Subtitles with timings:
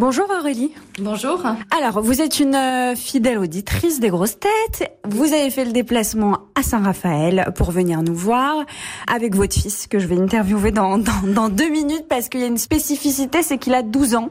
[0.00, 0.72] Bonjour Aurélie.
[0.98, 1.42] Bonjour.
[1.76, 4.90] Alors, vous êtes une euh, fidèle auditrice des grosses têtes.
[5.06, 8.64] Vous avez fait le déplacement à Saint-Raphaël pour venir nous voir
[9.06, 12.44] avec votre fils que je vais interviewer dans, dans, dans deux minutes parce qu'il y
[12.44, 14.30] a une spécificité, c'est qu'il a 12 ans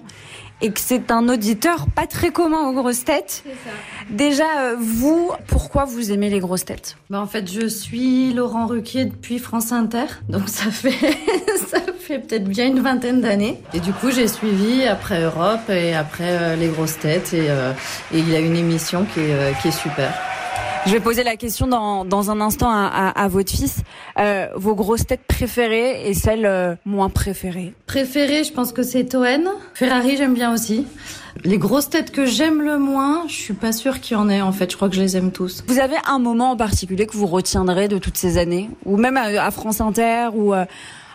[0.62, 3.44] et que c'est un auditeur pas très commun aux grosses têtes.
[4.10, 6.98] Déjà, euh, vous, pourquoi vous aimez les grosses têtes?
[7.10, 10.92] Bah En fait, je suis Laurent Ruquier depuis France Inter, donc ça fait
[11.68, 13.62] ça fait peut-être bien une vingtaine d'années.
[13.74, 17.72] Et du coup, j'ai suivi après Europe et après euh, les grosses têtes, et, euh,
[18.14, 20.14] et, il a une émission qui est, qui est super.
[20.86, 23.82] Je vais poser la question dans, dans un instant à, à, à votre fils.
[24.18, 27.74] Euh, vos grosses têtes préférées et celles euh, moins préférées?
[27.86, 29.50] Préférées, je pense que c'est Toen.
[29.76, 30.88] Ferrari, j'aime bien aussi.
[31.44, 34.42] Les grosses têtes que j'aime le moins, je suis pas sûre qu'il y en ait
[34.42, 34.72] en fait.
[34.72, 35.64] Je crois que je les aime tous.
[35.68, 38.70] Vous avez un moment en particulier que vous retiendrez de toutes ces années?
[38.86, 40.66] Ou même à, à France Inter ou, euh,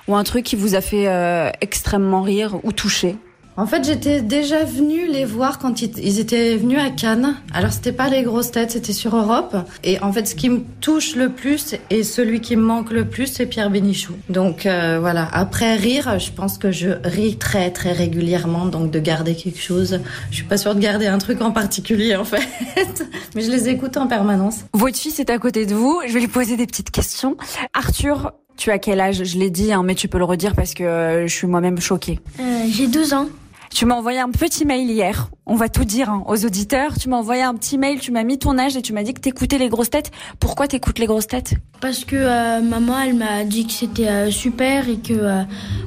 [0.07, 3.17] ou un truc qui vous a fait euh, extrêmement rire ou toucher?
[3.57, 7.37] En fait, j'étais déjà venue les voir quand ils étaient venus à Cannes.
[7.53, 9.57] Alors, c'était pas les grosses têtes, c'était sur Europe.
[9.85, 13.05] Et en fait, ce qui me touche le plus et celui qui me manque le
[13.05, 14.15] plus, c'est Pierre Bénichou.
[14.29, 15.29] Donc euh, voilà.
[15.33, 18.67] Après rire, je pense que je ris très très régulièrement.
[18.67, 22.17] Donc de garder quelque chose, je suis pas sûre de garder un truc en particulier
[22.17, 22.43] en fait.
[23.35, 24.65] Mais je les écoute en permanence.
[24.73, 26.01] Votre fils est à côté de vous.
[26.07, 27.37] Je vais lui poser des petites questions.
[27.73, 29.23] Arthur, tu as quel âge?
[29.25, 31.81] Je l'ai dit, hein, mais tu peux le redire parce que euh, je suis moi-même
[31.81, 32.21] choquée.
[32.41, 33.29] Euh, J'ai 12 ans.
[33.75, 35.31] Tu m'as envoyé un petit mail hier.
[35.47, 36.97] On va tout dire hein, aux auditeurs.
[36.97, 39.13] Tu m'as envoyé un petit mail, tu m'as mis ton âge et tu m'as dit
[39.13, 40.13] que t'écoutais les grosses têtes.
[40.39, 41.55] Pourquoi t'écoutes les grosses têtes?
[41.81, 45.43] Parce que euh, maman, elle m'a dit que c'était euh, super et que euh,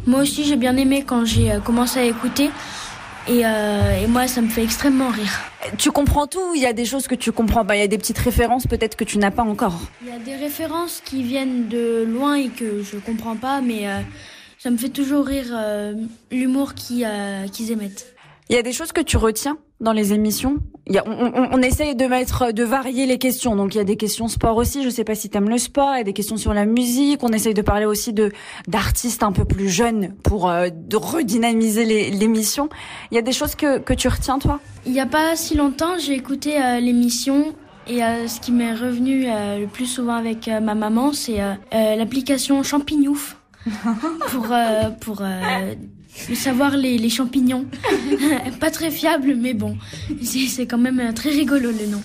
[0.05, 2.49] moi aussi j'ai bien aimé quand j'ai commencé à écouter.
[3.29, 5.41] Et, et, moi, ça me fait extrêmement rire.
[5.77, 7.75] Tu comprends tout Il y a des choses que tu comprends pas?
[7.75, 9.79] Il y a des petites références peut-être que tu n'as pas encore.
[10.01, 13.85] Il y a des références qui viennent de loin et que je comprends pas, mais
[14.57, 15.93] ça me fait toujours rire euh,
[16.31, 18.13] l'humour qu'ils euh, qu émettent.
[18.49, 20.57] Il y a des choses que tu retiens dans les émissions?
[20.87, 23.57] Il y a, on, on, on, essaye de mettre, de varier les questions.
[23.57, 24.83] Donc il y a des questions sport aussi.
[24.83, 25.91] Je sais pas si tu aimes le sport.
[25.95, 27.23] Il y a des questions sur la musique.
[27.23, 28.31] On essaye de parler aussi de
[28.67, 32.69] d'artistes un peu plus jeunes pour euh, de redynamiser l'émission.
[33.11, 34.61] Il y a des choses que que tu retiens toi?
[34.85, 37.53] Il y a pas si longtemps, j'ai écouté euh, l'émission
[37.87, 41.39] et euh, ce qui m'est revenu euh, le plus souvent avec ma maman, c'est
[41.71, 43.37] l'application Champignouf
[44.31, 45.73] pour euh, pour euh,
[46.35, 47.65] savoir les, les champignons.
[48.59, 49.77] pas très fiable, mais bon,
[50.21, 52.01] c'est quand même euh, très rigolo le nom.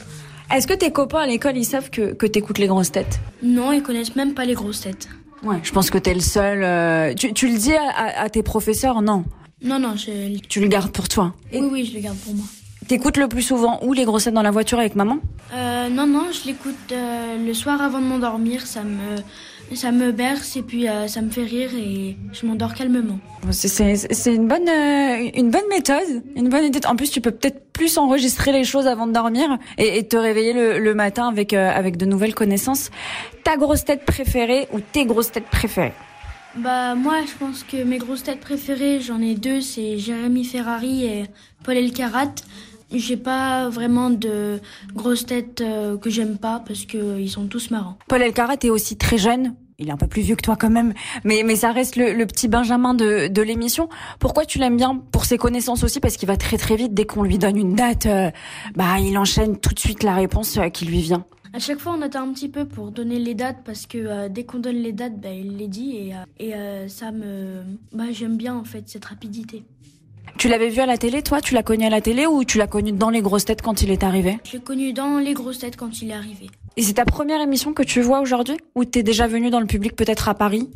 [0.54, 3.20] Est-ce que tes copains à l'école, ils savent que, que t'écoutes les grosses têtes?
[3.42, 5.08] Non, ils connaissent même pas les grosses têtes.
[5.42, 6.62] Ouais, je pense que t'es le seul.
[6.62, 7.14] Euh...
[7.14, 9.24] Tu, tu, le dis à, à, tes professeurs, non?
[9.64, 10.38] Non, non, je...
[10.48, 11.34] Tu le gardes pour toi?
[11.52, 12.44] Oui, oui, je le garde pour moi.
[12.86, 14.34] T'écoutes le plus souvent où les grosses têtes?
[14.34, 15.18] Dans la voiture avec maman?
[15.54, 18.66] Euh, Non, non, je l'écoute euh, le soir avant de m'endormir.
[18.66, 19.16] Ça me
[19.76, 23.18] ça me berce et puis euh, ça me fait rire et je m'endors calmement.
[23.50, 26.80] C'est une bonne euh, une bonne méthode, une bonne idée.
[26.86, 30.16] En plus, tu peux peut-être plus enregistrer les choses avant de dormir et, et te
[30.16, 32.90] réveiller le, le matin avec euh, avec de nouvelles connaissances.
[33.44, 35.94] Ta grosse tête préférée ou tes grosses têtes préférées?
[36.56, 41.04] Bah moi je pense que mes grosses têtes préférées, j'en ai deux, c'est Jérémy Ferrari
[41.06, 41.24] et
[41.64, 42.34] Paul Elkarat.
[42.94, 44.60] J'ai pas vraiment de
[44.94, 45.64] grosses têtes
[46.02, 47.96] que j'aime pas parce que ils sont tous marrants.
[48.06, 49.54] Paul Elkarat est aussi très jeune.
[49.82, 50.94] Il est un peu plus vieux que toi quand même,
[51.24, 53.88] mais mais ça reste le, le petit Benjamin de, de l'émission.
[54.20, 56.94] Pourquoi tu l'aimes bien Pour ses connaissances aussi, parce qu'il va très très vite.
[56.94, 58.30] Dès qu'on lui donne une date, euh,
[58.76, 61.24] bah il enchaîne tout de suite la réponse euh, qui lui vient.
[61.52, 64.28] À chaque fois, on attend un petit peu pour donner les dates parce que euh,
[64.28, 66.52] dès qu'on donne les dates, bah, il les dit et, et
[66.88, 67.62] ça me,
[67.92, 69.64] bah j'aime bien en fait cette rapidité.
[70.38, 71.40] Tu l'avais vu à la télé, toi?
[71.40, 73.82] Tu l'as connu à la télé ou tu l'as connu dans les grosses têtes quand
[73.82, 74.38] il est arrivé?
[74.44, 76.48] Je l'ai connu dans les grosses têtes quand il est arrivé.
[76.76, 78.56] Et c'est ta première émission que tu vois aujourd'hui?
[78.74, 80.70] Ou t'es déjà venu dans le public peut-être à Paris?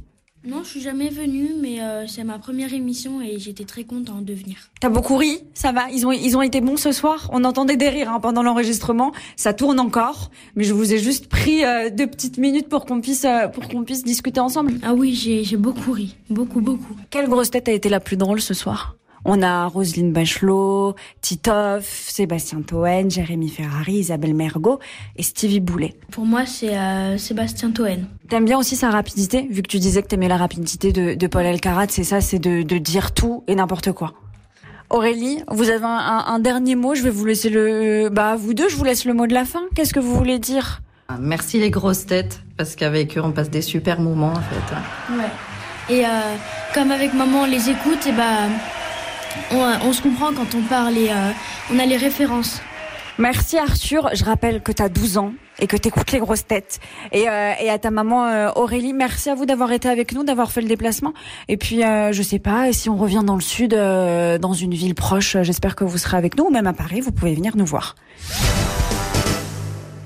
[0.47, 4.21] Non, je suis jamais venue, mais euh, c'est ma première émission et j'étais très content
[4.21, 4.59] de venir.
[4.79, 5.41] T'as beaucoup ri?
[5.55, 5.91] Ça va?
[5.91, 7.29] Ils ont, ils ont été bons ce soir?
[7.33, 9.13] On entendait des rires hein, pendant l'enregistrement.
[9.37, 13.01] Ça tourne encore, mais je vous ai juste pris euh, deux petites minutes pour qu'on
[13.01, 14.75] puisse, euh, pour qu'on puisse discuter ensemble.
[14.83, 16.15] Ah oui, j'ai beaucoup ri.
[16.31, 16.95] Beaucoup, beaucoup.
[17.11, 18.97] Quelle grosse tête a été la plus drôle ce soir?
[19.25, 24.79] On a Roselyne Bachelot, Titoff, Sébastien Toen, Jérémy Ferrari, Isabelle Mergot
[25.17, 25.95] et Stevie Boulet.
[26.11, 28.07] Pour moi, c'est euh, Sébastien Toen.
[28.29, 31.27] T'aimes bien aussi sa rapidité, vu que tu disais que t'aimais la rapidité de, de
[31.27, 34.15] Paul Elkarat, c'est ça, c'est de, de, dire tout et n'importe quoi.
[34.91, 38.09] Aurélie, vous avez un, un, un, dernier mot, je vais vous laisser le...
[38.09, 39.63] Bah vous deux, je vous laisse le mot de la fin.
[39.75, 40.81] Qu'est-ce que vous voulez dire?
[41.19, 45.15] Merci les grosses têtes, parce qu'avec eux, on passe des super moments en fait.
[45.17, 45.97] Ouais.
[45.99, 46.09] Et euh,
[46.75, 48.49] comme avec maman, on les écoute, et bah
[49.53, 51.31] on, se comprend quand on parle et euh,
[51.73, 52.61] on a les références.
[53.19, 56.81] Merci Arthur, je rappelle que tu as 12 ans et que t'écoutes les grosses têtes.
[57.13, 60.23] Et, euh, et à ta maman euh, Aurélie, merci à vous d'avoir été avec nous,
[60.23, 61.15] d'avoir fait le déplacement.
[61.49, 64.95] Et puis, euh, je sais pas, si on revient dans le sud, dans une ville
[64.95, 67.67] proche, j'espère que vous serez avec nous, ou même à Paris, vous pouvez venir nous
[67.67, 67.95] voir.